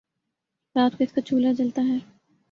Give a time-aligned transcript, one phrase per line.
[0.75, 1.97] رات کو اس کا چولہا جلتا ہے